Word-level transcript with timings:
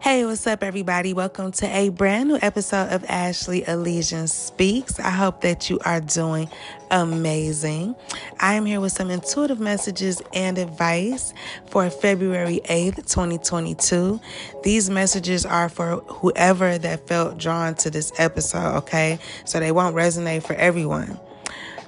Hey, 0.00 0.24
what's 0.24 0.46
up, 0.46 0.62
everybody? 0.62 1.12
Welcome 1.12 1.50
to 1.52 1.66
a 1.66 1.88
brand 1.88 2.28
new 2.28 2.38
episode 2.40 2.92
of 2.92 3.04
Ashley 3.08 3.64
Elysian 3.66 4.28
Speaks. 4.28 5.00
I 5.00 5.10
hope 5.10 5.40
that 5.40 5.68
you 5.68 5.80
are 5.84 6.00
doing 6.00 6.48
amazing. 6.92 7.96
I 8.38 8.54
am 8.54 8.64
here 8.64 8.80
with 8.80 8.92
some 8.92 9.10
intuitive 9.10 9.58
messages 9.58 10.22
and 10.32 10.56
advice 10.56 11.34
for 11.66 11.90
February 11.90 12.60
8th, 12.66 13.08
2022. 13.08 14.20
These 14.62 14.88
messages 14.88 15.44
are 15.44 15.68
for 15.68 15.96
whoever 16.06 16.78
that 16.78 17.08
felt 17.08 17.36
drawn 17.36 17.74
to 17.76 17.90
this 17.90 18.12
episode, 18.18 18.76
okay? 18.76 19.18
So 19.46 19.58
they 19.58 19.72
won't 19.72 19.96
resonate 19.96 20.46
for 20.46 20.54
everyone. 20.54 21.18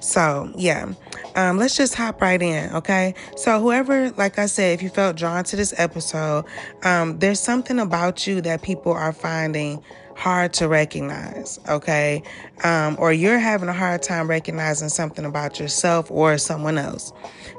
So, 0.01 0.51
yeah, 0.55 0.93
um, 1.35 1.57
let's 1.57 1.77
just 1.77 1.93
hop 1.93 2.21
right 2.21 2.41
in, 2.41 2.73
okay? 2.75 3.13
So, 3.37 3.61
whoever, 3.61 4.09
like 4.11 4.39
I 4.39 4.47
said, 4.47 4.73
if 4.73 4.81
you 4.81 4.89
felt 4.89 5.15
drawn 5.15 5.43
to 5.45 5.55
this 5.55 5.73
episode, 5.77 6.45
um, 6.83 7.19
there's 7.19 7.39
something 7.39 7.79
about 7.79 8.25
you 8.25 8.41
that 8.41 8.63
people 8.63 8.91
are 8.91 9.13
finding 9.13 9.81
hard 10.15 10.53
to 10.53 10.67
recognize, 10.67 11.59
okay? 11.69 12.23
Um, 12.63 12.97
or 12.99 13.13
you're 13.13 13.39
having 13.39 13.69
a 13.69 13.73
hard 13.73 14.01
time 14.01 14.27
recognizing 14.27 14.89
something 14.89 15.23
about 15.23 15.59
yourself 15.59 16.09
or 16.09 16.37
someone 16.37 16.77
else. 16.77 17.13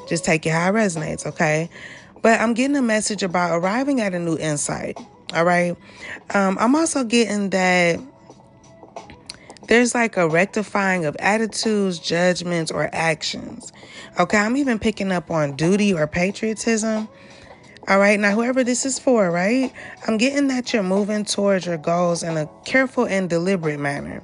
Just 0.09 0.25
take 0.25 0.45
it 0.45 0.51
how 0.51 0.71
it 0.71 0.75
resonates, 0.75 1.25
okay? 1.27 1.71
But 2.23 2.41
I'm 2.41 2.55
getting 2.55 2.77
a 2.77 2.83
message 2.83 3.23
about 3.23 3.57
arriving 3.57 4.01
at 4.01 4.15
a 4.15 4.19
new 4.19 4.37
insight, 4.37 4.99
all 5.35 5.45
right? 5.45 5.77
Um, 6.35 6.57
I'm 6.61 6.75
also 6.75 7.05
getting 7.05 7.51
that 7.51 8.01
there's 9.73 9.95
like 9.95 10.19
a 10.19 10.29
rectifying 10.29 11.07
of 11.07 11.17
attitudes, 11.19 11.99
judgments, 11.99 12.71
or 12.71 12.91
actions. 12.93 13.73
Okay, 14.21 14.37
I'm 14.37 14.55
even 14.59 14.79
picking 14.79 15.11
up 15.11 15.31
on 15.31 15.57
duty 15.57 15.95
or 15.95 16.07
patriotism. 16.07 17.09
All 17.89 17.99
right, 17.99 18.21
now 18.21 18.33
whoever 18.33 18.63
this 18.65 18.85
is 18.85 18.99
for, 18.99 19.31
right? 19.31 19.73
I'm 20.07 20.19
getting 20.19 20.49
that 20.49 20.75
you're 20.75 20.83
moving 20.83 21.25
towards 21.25 21.65
your 21.65 21.79
goals 21.79 22.23
in 22.23 22.37
a 22.37 22.47
careful 22.67 23.07
and 23.07 23.31
deliberate 23.31 23.81
manner. 23.81 24.23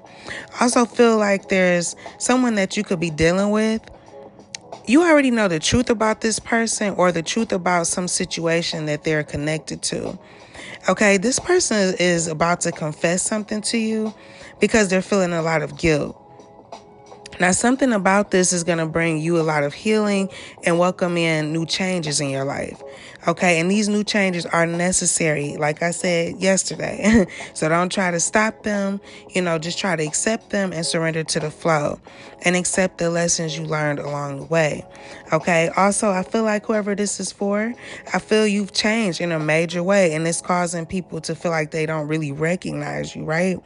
I 0.61 0.65
also 0.65 0.85
feel 0.85 1.17
like 1.17 1.49
there's 1.49 1.97
someone 2.19 2.57
that 2.57 2.77
you 2.77 2.85
could 2.85 3.01
be 3.01 3.09
dealing 3.09 3.51
with. 3.51 3.81
You 4.87 5.03
already 5.03 5.31
know 5.31 5.49
the 5.49 5.61
truth 5.61 5.89
about 5.89 6.21
this 6.21 6.39
person 6.39 6.93
or 6.93 7.11
the 7.11 7.23
truth 7.23 7.53
about 7.53 7.87
some 7.87 8.07
situation 8.07 8.85
that 8.85 9.03
they're 9.03 9.25
connected 9.25 9.81
to. 9.85 10.19
Okay, 10.89 11.17
this 11.17 11.39
person 11.39 11.95
is 11.99 12.27
about 12.27 12.61
to 12.63 12.73
confess 12.73 13.23
something 13.23 13.61
to 13.63 13.79
you 13.79 14.15
because 14.61 14.89
they're 14.89 15.03
feeling 15.03 15.33
a 15.33 15.43
lot 15.43 15.63
of 15.63 15.77
guilt. 15.79 16.21
Now, 17.41 17.53
something 17.53 17.93
about 17.93 18.33
this 18.33 18.53
is 18.53 18.65
going 18.65 18.79
to 18.79 18.87
bring 18.87 19.19
you 19.19 19.39
a 19.39 19.43
lot 19.43 19.63
of 19.63 19.73
healing 19.73 20.29
and 20.65 20.79
welcome 20.79 21.17
in 21.17 21.53
new 21.53 21.67
changes 21.67 22.21
in 22.21 22.31
your 22.31 22.45
life. 22.45 22.83
Okay, 23.29 23.61
and 23.61 23.71
these 23.71 23.89
new 23.89 24.03
changes 24.03 24.47
are 24.47 24.67
necessary, 24.67 25.57
like 25.57 25.83
I 25.83 25.91
said 25.93 26.41
yesterday. 26.41 27.27
so 27.55 27.69
don't 27.69 27.93
try 27.93 28.11
to 28.11 28.19
stop 28.19 28.63
them, 28.63 29.01
you 29.35 29.43
know, 29.43 29.59
just 29.59 29.79
try 29.79 29.95
to 29.95 30.05
accept 30.05 30.51
them 30.51 30.73
and 30.73 30.85
surrender 30.85 31.23
to 31.25 31.41
the 31.41 31.51
flow 31.51 32.01
and 32.45 32.57
accept 32.57 32.99
the 32.99 33.11
lessons 33.11 33.59
you 33.59 33.65
learned 33.65 33.99
along 33.99 34.39
the 34.39 34.45
way. 34.47 34.85
Okay, 35.33 35.69
also, 35.77 36.11
I 36.11 36.23
feel 36.23 36.45
like 36.45 36.67
whoever 36.67 36.95
this 36.95 37.21
is 37.21 37.31
for, 37.31 37.75
I 38.15 38.19
feel 38.19 38.47
you've 38.47 38.73
changed 38.73 39.21
in 39.21 39.33
a 39.33 39.39
major 39.39 39.83
way, 39.83 40.15
and 40.15 40.27
it's 40.27 40.41
causing 40.41 40.87
people 40.87 41.21
to 41.23 41.35
feel 41.35 41.51
like 41.51 41.71
they 41.71 41.87
don't 41.87 42.09
really 42.09 42.33
recognize 42.33 43.15
you, 43.15 43.25
right? 43.25 43.59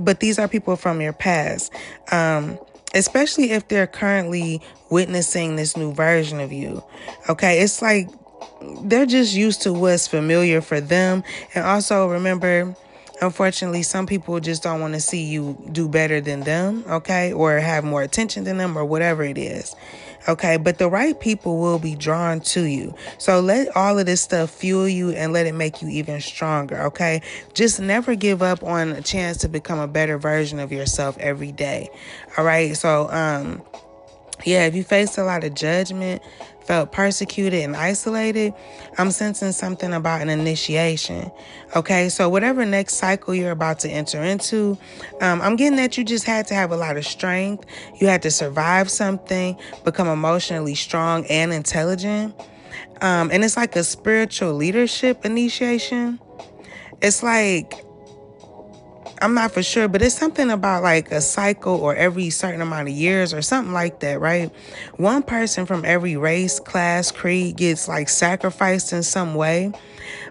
But 0.00 0.20
these 0.20 0.38
are 0.38 0.48
people 0.48 0.76
from 0.76 1.00
your 1.00 1.12
past. 1.12 1.72
Um, 2.10 2.58
especially 2.94 3.52
if 3.52 3.68
they're 3.68 3.86
currently 3.86 4.60
witnessing 4.90 5.56
this 5.56 5.76
new 5.76 5.92
version 5.92 6.40
of 6.40 6.52
you. 6.52 6.82
Okay, 7.28 7.60
it's 7.60 7.82
like 7.82 8.08
they're 8.82 9.06
just 9.06 9.34
used 9.34 9.62
to 9.62 9.72
what's 9.72 10.06
familiar 10.06 10.60
for 10.60 10.80
them. 10.80 11.22
And 11.54 11.64
also 11.64 12.08
remember, 12.08 12.74
unfortunately, 13.20 13.82
some 13.82 14.06
people 14.06 14.38
just 14.40 14.62
don't 14.62 14.80
want 14.80 14.94
to 14.94 15.00
see 15.00 15.22
you 15.24 15.58
do 15.72 15.88
better 15.88 16.20
than 16.20 16.40
them, 16.40 16.84
okay, 16.88 17.32
or 17.32 17.58
have 17.58 17.84
more 17.84 18.02
attention 18.02 18.44
than 18.44 18.58
them, 18.58 18.76
or 18.76 18.84
whatever 18.84 19.22
it 19.22 19.38
is. 19.38 19.74
Okay, 20.28 20.56
but 20.56 20.78
the 20.78 20.90
right 20.90 21.18
people 21.18 21.58
will 21.58 21.78
be 21.78 21.94
drawn 21.94 22.40
to 22.40 22.64
you. 22.64 22.94
So 23.18 23.40
let 23.40 23.74
all 23.76 23.98
of 23.98 24.06
this 24.06 24.20
stuff 24.20 24.50
fuel 24.50 24.88
you 24.88 25.10
and 25.10 25.32
let 25.32 25.46
it 25.46 25.54
make 25.54 25.80
you 25.80 25.88
even 25.88 26.20
stronger. 26.20 26.82
Okay, 26.82 27.22
just 27.54 27.80
never 27.80 28.14
give 28.14 28.42
up 28.42 28.62
on 28.62 28.90
a 28.90 29.00
chance 29.00 29.38
to 29.38 29.48
become 29.48 29.78
a 29.78 29.88
better 29.88 30.18
version 30.18 30.58
of 30.58 30.70
yourself 30.70 31.16
every 31.18 31.52
day. 31.52 31.88
All 32.36 32.44
right, 32.44 32.76
so 32.76 33.08
um, 33.10 33.62
yeah, 34.44 34.66
if 34.66 34.74
you 34.74 34.84
faced 34.84 35.18
a 35.18 35.24
lot 35.24 35.44
of 35.44 35.54
judgment, 35.54 36.22
felt 36.64 36.92
persecuted 36.92 37.62
and 37.62 37.74
isolated, 37.74 38.52
I'm 38.98 39.10
sensing 39.10 39.52
something 39.52 39.92
about 39.92 40.20
an 40.20 40.28
initiation. 40.28 41.30
Okay, 41.74 42.08
so 42.10 42.28
whatever 42.28 42.64
next 42.66 42.94
cycle 42.94 43.34
you're 43.34 43.52
about 43.52 43.78
to 43.80 43.88
enter 43.88 44.22
into, 44.22 44.76
um, 45.20 45.40
I'm 45.40 45.56
getting 45.56 45.76
that 45.76 45.96
you 45.96 46.04
just 46.04 46.24
had 46.24 46.46
to 46.48 46.54
have 46.54 46.70
a 46.70 46.76
lot 46.76 46.96
of 46.96 47.06
strength. 47.06 47.64
You 48.00 48.06
had 48.06 48.22
to 48.22 48.30
survive 48.30 48.90
something, 48.90 49.58
become 49.84 50.08
emotionally 50.08 50.74
strong 50.74 51.24
and 51.26 51.52
intelligent. 51.52 52.34
Um, 53.00 53.30
and 53.32 53.44
it's 53.44 53.56
like 53.56 53.74
a 53.76 53.84
spiritual 53.84 54.52
leadership 54.52 55.24
initiation. 55.24 56.20
It's 57.00 57.22
like 57.22 57.72
I'm 59.20 59.34
not 59.34 59.52
for 59.52 59.62
sure, 59.62 59.88
but 59.88 60.00
it's 60.00 60.14
something 60.14 60.50
about 60.50 60.82
like 60.82 61.10
a 61.10 61.20
cycle 61.20 61.74
or 61.74 61.94
every 61.94 62.30
certain 62.30 62.60
amount 62.60 62.88
of 62.88 62.94
years 62.94 63.34
or 63.34 63.42
something 63.42 63.72
like 63.72 64.00
that, 64.00 64.20
right? 64.20 64.52
One 64.96 65.22
person 65.22 65.66
from 65.66 65.84
every 65.84 66.16
race, 66.16 66.60
class, 66.60 67.10
creed 67.10 67.56
gets 67.56 67.88
like 67.88 68.08
sacrificed 68.08 68.92
in 68.92 69.02
some 69.02 69.34
way, 69.34 69.72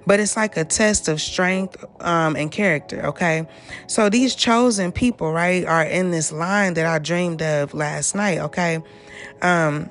but 0.05 0.19
it's 0.19 0.37
like 0.37 0.55
a 0.55 0.63
test 0.63 1.09
of 1.09 1.19
strength 1.19 1.83
um, 1.99 2.35
and 2.37 2.49
character, 2.49 3.07
okay? 3.07 3.47
So 3.87 4.09
these 4.09 4.35
chosen 4.35 4.91
people, 4.91 5.33
right, 5.33 5.65
are 5.65 5.83
in 5.83 6.11
this 6.11 6.31
line 6.31 6.75
that 6.75 6.85
I 6.85 6.99
dreamed 6.99 7.41
of 7.41 7.73
last 7.73 8.15
night, 8.15 8.39
okay? 8.39 8.81
Um, 9.41 9.89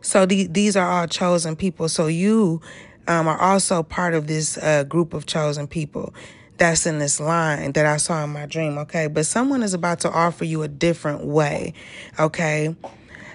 so 0.00 0.26
the, 0.26 0.48
these 0.48 0.76
are 0.76 0.88
all 0.88 1.06
chosen 1.06 1.54
people. 1.54 1.88
So 1.88 2.08
you 2.08 2.60
um, 3.06 3.28
are 3.28 3.40
also 3.40 3.82
part 3.82 4.14
of 4.14 4.26
this 4.26 4.58
uh, 4.58 4.84
group 4.84 5.14
of 5.14 5.26
chosen 5.26 5.68
people 5.68 6.12
that's 6.58 6.86
in 6.86 6.98
this 6.98 7.20
line 7.20 7.72
that 7.72 7.86
I 7.86 7.96
saw 7.96 8.22
in 8.24 8.30
my 8.30 8.46
dream, 8.46 8.78
okay? 8.78 9.06
But 9.06 9.26
someone 9.26 9.62
is 9.62 9.74
about 9.74 10.00
to 10.00 10.10
offer 10.10 10.44
you 10.44 10.62
a 10.62 10.68
different 10.68 11.24
way, 11.24 11.74
okay? 12.18 12.74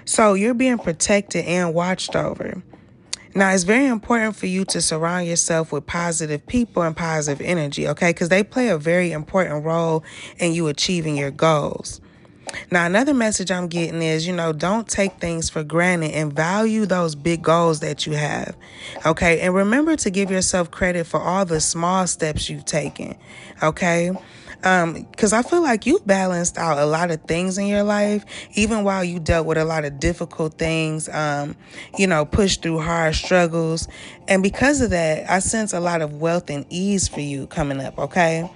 So 0.06 0.34
you're 0.34 0.54
being 0.54 0.78
protected 0.78 1.46
and 1.46 1.74
watched 1.74 2.16
over. 2.16 2.62
Now, 3.36 3.52
it's 3.52 3.64
very 3.64 3.88
important 3.88 4.36
for 4.36 4.46
you 4.46 4.64
to 4.66 4.82
surround 4.82 5.28
yourself 5.28 5.72
with 5.72 5.88
positive 5.88 6.46
people 6.46 6.84
and 6.84 6.96
positive 6.96 7.44
energy, 7.44 7.88
okay? 7.88 8.10
Because 8.10 8.30
they 8.30 8.44
play 8.44 8.68
a 8.68 8.78
very 8.78 9.12
important 9.12 9.66
role 9.66 10.04
in 10.38 10.54
you 10.54 10.68
achieving 10.68 11.18
your 11.18 11.32
goals. 11.32 12.00
Now, 12.72 12.86
another 12.86 13.14
message 13.14 13.52
I'm 13.52 13.68
getting 13.68 14.02
is, 14.02 14.28
you 14.28 14.34
know, 14.34 14.53
don't 14.53 14.88
take 14.88 15.19
things 15.19 15.50
for 15.50 15.64
granted 15.64 16.12
and 16.12 16.34
value 16.34 16.86
those 16.86 17.16
big 17.16 17.41
goals 17.41 17.80
that 17.81 18.06
you 18.06 18.14
have. 18.14 18.56
Okay. 19.06 19.41
And 19.41 19.53
remember 19.53 19.96
to 19.97 20.09
give 20.09 20.31
yourself 20.31 20.72
credit 20.72 21.06
for 21.06 21.19
all 21.19 21.46
the 21.46 21.59
small 21.59 22.08
steps 22.08 22.50
you've 22.50 22.66
taken. 22.66 23.16
Okay. 23.62 24.12
Um, 24.63 25.03
cause 25.18 25.34
I 25.34 25.42
feel 25.42 25.62
like 25.62 25.86
you've 25.86 26.08
balanced 26.08 26.58
out 26.58 26.78
a 26.78 26.86
lot 26.86 27.12
of 27.12 27.22
things 27.24 27.58
in 27.58 27.68
your 27.68 27.84
life, 27.84 28.24
even 28.53 28.86
while 28.86 29.03
you 29.03 29.19
dealt 29.19 29.46
with 29.46 29.58
a 29.58 29.66
lot 29.66 29.84
of 29.84 30.00
difficult 30.00 30.58
things, 30.58 31.09
um, 31.09 31.58
you 31.97 32.08
know, 32.08 32.24
pushed 32.24 32.62
through 32.62 32.80
hard 32.80 33.13
struggles. 33.13 33.90
And 34.30 34.42
because 34.42 34.80
of 34.80 34.92
that, 34.92 35.30
I 35.30 35.40
sense 35.40 35.74
a 35.74 35.81
lot 35.81 36.02
of 36.02 36.22
wealth 36.22 36.50
and 36.50 36.66
ease 36.69 37.09
for 37.09 37.19
you 37.19 37.46
coming 37.47 37.81
up. 37.81 38.00
Okay. 38.00 38.50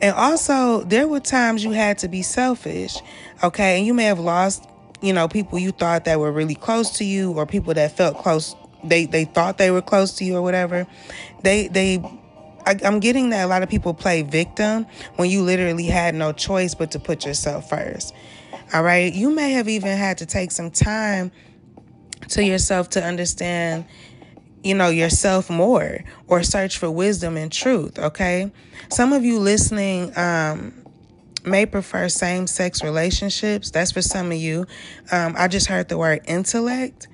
And 0.00 0.14
also, 0.14 0.82
there 0.82 1.08
were 1.08 1.20
times 1.20 1.64
you 1.64 1.70
had 1.70 1.98
to 1.98 2.08
be 2.08 2.22
selfish, 2.22 3.00
okay? 3.42 3.78
And 3.78 3.86
you 3.86 3.94
may 3.94 4.04
have 4.04 4.18
lost, 4.20 4.68
you 5.00 5.12
know, 5.12 5.26
people 5.26 5.58
you 5.58 5.72
thought 5.72 6.04
that 6.04 6.20
were 6.20 6.30
really 6.30 6.54
close 6.54 6.90
to 6.98 7.04
you 7.04 7.32
or 7.32 7.46
people 7.46 7.72
that 7.74 7.96
felt 7.96 8.18
close, 8.18 8.54
they, 8.84 9.06
they 9.06 9.24
thought 9.24 9.56
they 9.56 9.70
were 9.70 9.82
close 9.82 10.12
to 10.16 10.24
you 10.24 10.36
or 10.36 10.42
whatever. 10.42 10.86
They, 11.42 11.68
they, 11.68 11.98
I, 12.66 12.76
I'm 12.84 13.00
getting 13.00 13.30
that 13.30 13.44
a 13.44 13.46
lot 13.46 13.62
of 13.62 13.70
people 13.70 13.94
play 13.94 14.22
victim 14.22 14.86
when 15.16 15.30
you 15.30 15.42
literally 15.42 15.86
had 15.86 16.14
no 16.14 16.32
choice 16.32 16.74
but 16.74 16.90
to 16.90 16.98
put 16.98 17.24
yourself 17.24 17.70
first. 17.70 18.14
All 18.74 18.82
right. 18.82 19.12
You 19.12 19.30
may 19.30 19.52
have 19.52 19.68
even 19.68 19.96
had 19.96 20.18
to 20.18 20.26
take 20.26 20.50
some 20.50 20.70
time 20.70 21.32
to 22.28 22.44
yourself 22.44 22.90
to 22.90 23.02
understand 23.02 23.86
you 24.66 24.74
know, 24.74 24.88
yourself 24.88 25.48
more 25.48 26.02
or 26.26 26.42
search 26.42 26.78
for 26.78 26.90
wisdom 26.90 27.36
and 27.36 27.52
truth, 27.52 27.98
okay? 28.00 28.50
Some 28.90 29.12
of 29.12 29.24
you 29.24 29.38
listening 29.38 30.12
um, 30.18 30.74
may 31.44 31.66
prefer 31.66 32.08
same 32.08 32.48
sex 32.48 32.82
relationships. 32.82 33.70
That's 33.70 33.92
for 33.92 34.02
some 34.02 34.32
of 34.32 34.38
you. 34.38 34.66
Um, 35.12 35.36
I 35.38 35.46
just 35.46 35.68
heard 35.68 35.88
the 35.88 35.96
word 35.96 36.22
intellect. 36.26 37.06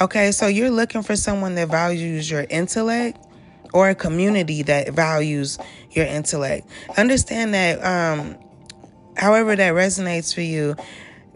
Okay, 0.00 0.32
so 0.32 0.48
you're 0.48 0.70
looking 0.70 1.04
for 1.04 1.14
someone 1.14 1.54
that 1.54 1.68
values 1.68 2.28
your 2.28 2.44
intellect 2.50 3.24
or 3.72 3.88
a 3.88 3.94
community 3.94 4.62
that 4.64 4.92
values 4.92 5.58
your 5.92 6.06
intellect. 6.06 6.68
Understand 6.98 7.54
that, 7.54 7.78
um, 7.84 8.36
however, 9.16 9.54
that 9.54 9.74
resonates 9.74 10.34
for 10.34 10.40
you, 10.40 10.74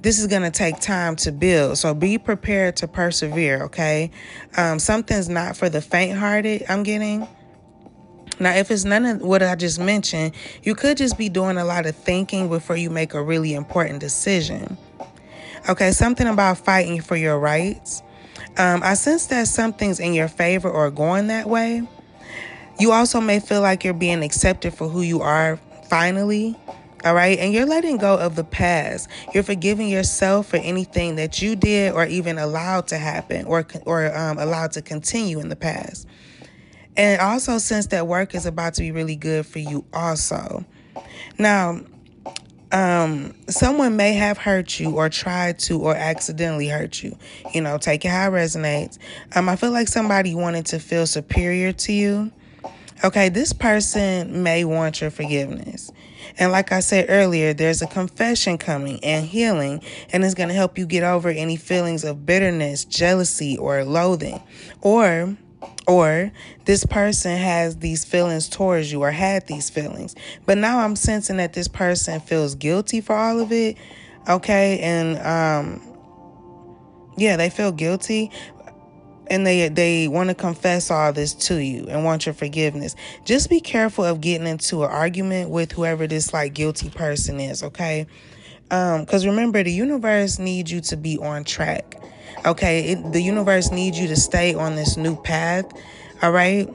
this 0.03 0.19
is 0.19 0.27
going 0.27 0.43
to 0.43 0.51
take 0.51 0.81
time 0.81 1.17
to 1.17 1.33
build. 1.33 1.79
So 1.79 1.95
be 1.95 2.19
prepared 2.19 2.77
to 2.77 2.89
persevere, 2.89 3.65
okay? 3.65 4.11
Um, 4.57 4.79
something's 4.79 5.29
not 5.29 5.57
for 5.57 5.69
the 5.69 5.81
faint 5.81 6.19
hearted, 6.19 6.65
I'm 6.69 6.83
getting. 6.83 7.27
Now, 8.39 8.55
if 8.55 8.71
it's 8.71 8.85
none 8.85 9.05
of 9.05 9.21
what 9.21 9.43
I 9.43 9.55
just 9.55 9.79
mentioned, 9.79 10.33
you 10.63 10.75
could 10.75 10.97
just 10.97 11.19
be 11.19 11.29
doing 11.29 11.59
a 11.59 11.65
lot 11.65 11.85
of 11.85 11.95
thinking 11.95 12.49
before 12.49 12.77
you 12.77 12.89
make 12.89 13.13
a 13.13 13.23
really 13.23 13.53
important 13.53 14.01
decision. 14.01 14.79
Okay, 15.69 15.93
something 15.93 16.27
about 16.27 16.57
fighting 16.57 17.03
for 17.03 17.17
your 17.17 17.39
rights. 17.39 18.03
Um, 18.57 18.81
I 18.83 18.95
sense 18.95 19.27
that 19.27 19.47
something's 19.47 20.01
in 20.01 20.15
your 20.15 20.29
favor 20.29 20.71
or 20.71 20.91
going 20.91 21.27
that 21.27 21.49
way. 21.49 21.87
You 22.79 22.93
also 22.93 23.21
may 23.21 23.41
feel 23.41 23.61
like 23.61 23.85
you're 23.85 23.93
being 23.93 24.23
accepted 24.23 24.73
for 24.73 24.89
who 24.89 25.03
you 25.03 25.21
are 25.21 25.59
finally. 25.91 26.57
All 27.05 27.15
right. 27.15 27.39
And 27.39 27.53
you're 27.53 27.67
letting 27.67 27.97
go 27.97 28.19
of 28.19 28.37
the 28.37 28.45
past. 28.45 29.09
You're 29.33 29.43
forgiving 29.43 29.89
yourself 29.89 30.49
for 30.49 30.59
anything 30.59 31.17
that 31.17 31.41
you 31.41 31.57
did 31.57 31.93
or 31.93 32.05
even 32.05 32.39
allowed 32.39 32.89
to 32.89 32.99
happen 32.99 33.47
or, 33.47 33.67
or 33.87 34.15
um, 34.17 34.39
allowed 34.39 34.73
to 34.73 34.83
continue 34.83 35.41
in 35.41 35.49
the 35.49 35.57
past. 35.57 36.07
And 36.97 37.21
also, 37.21 37.59
since 37.59 37.87
that 37.89 38.07
work 38.07 38.35
is 38.35 38.45
about 38.45 38.75
to 38.75 38.83
be 38.83 38.91
really 38.91 39.17
good 39.17 39.47
for 39.47 39.61
you, 39.61 39.85
also. 39.95 40.65
Now, 41.39 41.81
um, 42.73 43.35
someone 43.49 43.97
may 43.97 44.13
have 44.15 44.39
hurt 44.39 44.79
you 44.79 44.97
or 44.97 45.09
tried 45.09 45.59
to 45.61 45.81
or 45.81 45.95
accidentally 45.95 46.69
hurt 46.69 47.03
you. 47.03 47.17
You 47.55 47.63
know, 47.63 47.79
take 47.79 48.05
it 48.05 48.09
how 48.09 48.29
it 48.29 48.35
resonates. 48.35 48.99
Um, 49.35 49.49
I 49.49 49.57
feel 49.57 49.71
like 49.71 49.89
somebody 49.89 50.35
wanted 50.35 50.67
to 50.67 50.79
feel 50.79 51.07
superior 51.07 51.73
to 51.73 51.93
you. 51.93 52.31
Okay, 53.03 53.31
this 53.31 53.53
person 53.53 54.43
may 54.43 54.65
want 54.65 55.01
your 55.01 55.11
forgiveness. 55.11 55.91
And 56.39 56.53
like 56.53 56.73
I 56.73 56.81
said 56.81 57.07
earlier, 57.09 57.53
there's 57.53 57.83
a 57.83 57.87
confession 57.87 58.59
coming 58.59 59.03
and 59.05 59.27
healing, 59.27 59.83
and 60.13 60.25
it's 60.25 60.35
going 60.35 60.49
to 60.49 60.55
help 60.55 60.79
you 60.79 60.87
get 60.87 61.03
over 61.03 61.29
any 61.29 61.57
feelings 61.57 62.05
of 62.05 62.25
bitterness, 62.27 62.85
jealousy, 62.85 63.57
or 63.57 63.85
loathing. 63.85 64.43
Or 64.81 65.37
or 65.87 66.31
this 66.65 66.85
person 66.85 67.37
has 67.37 67.79
these 67.79 68.05
feelings 68.05 68.49
towards 68.49 68.93
you 68.93 69.03
or 69.03 69.11
had 69.11 69.47
these 69.47 69.69
feelings. 69.71 70.15
But 70.47 70.59
now 70.59 70.81
I'm 70.81 70.97
sensing 70.97 71.37
that 71.39 71.53
this 71.53 71.69
person 71.69 72.21
feels 72.21 72.55
guilty 72.55 73.01
for 73.01 73.15
all 73.15 73.41
of 73.41 73.53
it. 73.53 73.77
Okay. 74.29 74.79
And 74.81 75.19
um 75.19 75.87
yeah, 77.17 77.37
they 77.37 77.51
feel 77.51 77.73
guilty 77.73 78.31
and 79.31 79.47
they 79.47 79.69
they 79.69 80.09
want 80.09 80.29
to 80.29 80.35
confess 80.35 80.91
all 80.91 81.13
this 81.13 81.33
to 81.33 81.63
you 81.63 81.87
and 81.89 82.05
want 82.05 82.27
your 82.27 82.35
forgiveness. 82.35 82.97
Just 83.25 83.49
be 83.49 83.61
careful 83.61 84.05
of 84.05 84.21
getting 84.21 84.47
into 84.47 84.83
an 84.85 84.91
argument 84.91 85.51
with 85.51 85.73
whoever 85.73 86.07
this 86.07 86.35
like 86.35 86.53
guilty 86.53 86.91
person 86.91 87.41
is, 87.41 87.63
okay? 87.63 88.07
Um 88.71 89.07
cuz 89.07 89.25
remember 89.25 89.63
the 89.63 89.73
universe 89.73 90.39
needs 90.39 90.71
you 90.71 90.81
to 90.83 90.97
be 90.97 91.17
on 91.19 91.45
track. 91.45 91.97
Okay, 92.45 92.93
it, 92.93 93.13
the 93.13 93.21
universe 93.23 93.71
needs 93.71 93.99
you 93.99 94.09
to 94.09 94.17
stay 94.17 94.55
on 94.55 94.75
this 94.75 94.97
new 94.97 95.17
path. 95.23 95.67
All 96.23 96.33
right. 96.33 96.69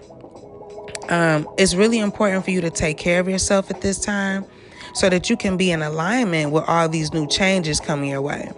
Um, 1.09 1.47
it's 1.57 1.75
really 1.75 1.99
important 1.99 2.45
for 2.45 2.51
you 2.51 2.61
to 2.61 2.69
take 2.69 2.97
care 2.97 3.19
of 3.19 3.29
yourself 3.29 3.69
at 3.69 3.81
this 3.81 3.99
time 3.99 4.45
so 4.93 5.09
that 5.09 5.29
you 5.29 5.37
can 5.37 5.57
be 5.57 5.71
in 5.71 5.81
alignment 5.81 6.51
with 6.51 6.63
all 6.67 6.89
these 6.89 7.13
new 7.13 7.27
changes 7.27 7.79
coming 7.79 8.09
your 8.09 8.21
way. 8.21 8.51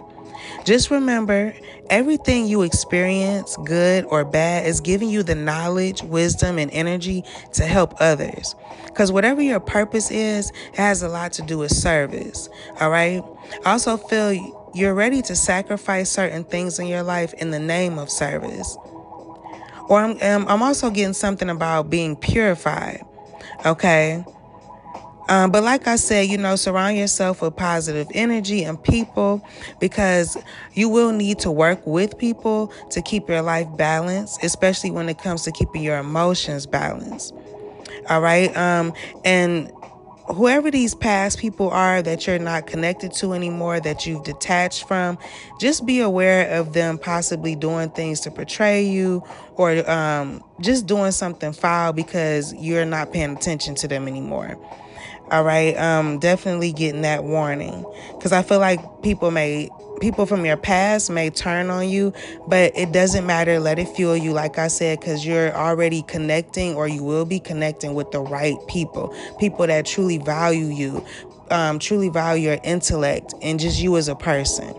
Just 0.64 0.90
remember, 0.90 1.54
everything 1.90 2.46
you 2.46 2.62
experience, 2.62 3.56
good 3.64 4.04
or 4.06 4.24
bad, 4.24 4.66
is 4.66 4.80
giving 4.80 5.08
you 5.08 5.22
the 5.22 5.34
knowledge, 5.34 6.02
wisdom, 6.02 6.58
and 6.58 6.70
energy 6.70 7.24
to 7.54 7.64
help 7.64 7.94
others. 8.00 8.54
Because 8.86 9.12
whatever 9.12 9.40
your 9.40 9.60
purpose 9.60 10.10
is, 10.10 10.50
it 10.50 10.76
has 10.76 11.02
a 11.02 11.08
lot 11.08 11.32
to 11.32 11.42
do 11.42 11.58
with 11.58 11.70
service. 11.70 12.48
All 12.80 12.90
right. 12.90 13.22
I 13.64 13.72
also 13.72 13.96
feel 13.96 14.32
you're 14.74 14.94
ready 14.94 15.22
to 15.22 15.36
sacrifice 15.36 16.10
certain 16.10 16.44
things 16.44 16.78
in 16.78 16.86
your 16.86 17.02
life 17.02 17.32
in 17.34 17.50
the 17.50 17.58
name 17.58 17.98
of 17.98 18.10
service. 18.10 18.76
Or 19.88 20.00
I'm, 20.00 20.20
um, 20.22 20.48
I'm 20.48 20.62
also 20.62 20.90
getting 20.90 21.14
something 21.14 21.48
about 21.48 21.90
being 21.90 22.16
purified. 22.16 23.04
Okay. 23.64 24.24
Um, 25.28 25.50
but 25.50 25.62
like 25.62 25.86
I 25.86 25.96
said, 25.96 26.28
you 26.28 26.38
know, 26.38 26.56
surround 26.56 26.96
yourself 26.96 27.42
with 27.42 27.54
positive 27.56 28.06
energy 28.14 28.64
and 28.64 28.82
people 28.82 29.46
because 29.78 30.36
you 30.74 30.88
will 30.88 31.12
need 31.12 31.38
to 31.40 31.50
work 31.50 31.86
with 31.86 32.16
people 32.18 32.72
to 32.90 33.02
keep 33.02 33.28
your 33.28 33.42
life 33.42 33.68
balanced, 33.76 34.42
especially 34.42 34.90
when 34.90 35.08
it 35.08 35.18
comes 35.18 35.42
to 35.42 35.52
keeping 35.52 35.82
your 35.82 35.98
emotions 35.98 36.66
balanced. 36.66 37.34
All 38.08 38.22
right. 38.22 38.54
Um, 38.56 38.94
and 39.24 39.70
whoever 40.34 40.70
these 40.70 40.94
past 40.94 41.38
people 41.38 41.70
are 41.70 42.02
that 42.02 42.26
you're 42.26 42.38
not 42.38 42.66
connected 42.66 43.12
to 43.12 43.32
anymore, 43.32 43.80
that 43.80 44.06
you've 44.06 44.24
detached 44.24 44.86
from, 44.86 45.18
just 45.60 45.86
be 45.86 46.00
aware 46.00 46.50
of 46.58 46.72
them 46.72 46.98
possibly 46.98 47.54
doing 47.54 47.90
things 47.90 48.20
to 48.20 48.30
portray 48.30 48.82
you 48.82 49.22
or 49.56 49.88
um, 49.90 50.42
just 50.60 50.86
doing 50.86 51.12
something 51.12 51.52
foul 51.52 51.92
because 51.92 52.54
you're 52.54 52.84
not 52.84 53.12
paying 53.12 53.36
attention 53.36 53.74
to 53.74 53.88
them 53.88 54.06
anymore. 54.08 54.56
All 55.30 55.44
right, 55.44 55.76
um, 55.76 56.18
definitely 56.18 56.72
getting 56.72 57.02
that 57.02 57.22
warning 57.22 57.84
because 58.16 58.32
I 58.32 58.42
feel 58.42 58.60
like 58.60 58.80
people 59.02 59.30
may 59.30 59.68
people 60.00 60.24
from 60.24 60.46
your 60.46 60.56
past 60.56 61.10
may 61.10 61.28
turn 61.28 61.68
on 61.68 61.88
you, 61.88 62.14
but 62.46 62.72
it 62.76 62.92
doesn't 62.92 63.26
matter. 63.26 63.60
Let 63.60 63.78
it 63.78 63.88
fuel 63.88 64.16
you, 64.16 64.32
like 64.32 64.58
I 64.58 64.68
said, 64.68 65.00
because 65.00 65.26
you're 65.26 65.54
already 65.54 66.02
connecting 66.02 66.76
or 66.76 66.88
you 66.88 67.02
will 67.02 67.26
be 67.26 67.40
connecting 67.40 67.94
with 67.94 68.10
the 68.10 68.20
right 68.20 68.56
people, 68.68 69.14
people 69.38 69.66
that 69.66 69.84
truly 69.84 70.16
value 70.16 70.66
you, 70.66 71.04
um, 71.50 71.78
truly 71.78 72.08
value 72.08 72.50
your 72.50 72.58
intellect 72.64 73.34
and 73.42 73.60
just 73.60 73.80
you 73.80 73.96
as 73.98 74.08
a 74.08 74.16
person. 74.16 74.74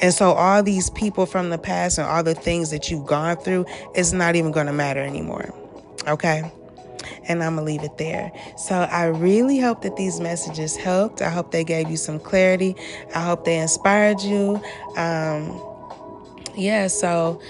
And 0.00 0.14
so, 0.14 0.32
all 0.32 0.62
these 0.62 0.90
people 0.90 1.26
from 1.26 1.50
the 1.50 1.58
past 1.58 1.98
and 1.98 2.06
all 2.06 2.22
the 2.22 2.34
things 2.34 2.70
that 2.70 2.90
you've 2.90 3.06
gone 3.06 3.36
through, 3.36 3.66
it's 3.94 4.12
not 4.12 4.36
even 4.36 4.52
going 4.52 4.66
to 4.66 4.72
matter 4.72 5.00
anymore. 5.00 5.52
Okay? 6.06 6.50
And 7.28 7.42
I'm 7.42 7.56
going 7.56 7.66
to 7.66 7.72
leave 7.72 7.82
it 7.82 7.98
there. 7.98 8.32
So 8.56 8.74
I 8.74 9.06
really 9.06 9.58
hope 9.58 9.82
that 9.82 9.96
these 9.96 10.20
messages 10.20 10.76
helped. 10.76 11.22
I 11.22 11.30
hope 11.30 11.50
they 11.50 11.64
gave 11.64 11.90
you 11.90 11.96
some 11.96 12.18
clarity. 12.18 12.76
I 13.14 13.20
hope 13.20 13.44
they 13.44 13.58
inspired 13.58 14.20
you. 14.20 14.60
Um, 14.96 15.60
yeah, 16.54 16.86
so 16.86 17.40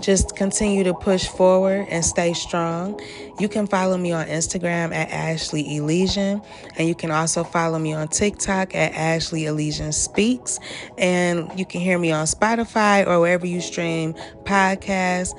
just 0.00 0.36
continue 0.36 0.84
to 0.84 0.94
push 0.94 1.26
forward 1.26 1.86
and 1.90 2.04
stay 2.04 2.32
strong. 2.32 3.00
You 3.40 3.48
can 3.48 3.66
follow 3.66 3.96
me 3.96 4.12
on 4.12 4.26
Instagram 4.26 4.94
at 4.94 5.10
Ashley 5.10 5.76
Elysian, 5.76 6.40
and 6.76 6.88
you 6.88 6.94
can 6.94 7.10
also 7.10 7.42
follow 7.42 7.78
me 7.78 7.92
on 7.92 8.08
TikTok 8.08 8.74
at 8.74 8.92
Ashley 8.94 9.46
Elysian 9.46 9.92
Speaks. 9.92 10.60
And 10.96 11.50
you 11.58 11.66
can 11.66 11.80
hear 11.80 11.98
me 11.98 12.12
on 12.12 12.26
Spotify 12.26 13.06
or 13.06 13.20
wherever 13.20 13.46
you 13.46 13.60
stream 13.60 14.14
podcasts 14.44 15.34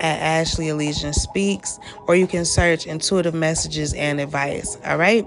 at 0.00 0.20
Ashley 0.20 0.68
Elysian 0.68 1.12
Speaks, 1.12 1.78
or 2.06 2.16
you 2.16 2.26
can 2.26 2.44
search 2.44 2.86
intuitive 2.86 3.34
messages 3.34 3.94
and 3.94 4.20
advice. 4.20 4.76
All 4.84 4.96
right. 4.98 5.26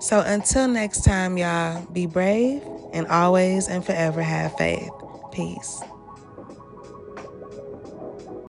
So 0.00 0.20
until 0.20 0.68
next 0.68 1.04
time, 1.04 1.38
y'all, 1.38 1.84
be 1.86 2.06
brave 2.06 2.62
and 2.92 3.06
always 3.06 3.68
and 3.68 3.84
forever 3.84 4.22
have 4.22 4.56
faith. 4.56 4.90
Peace. 5.32 5.82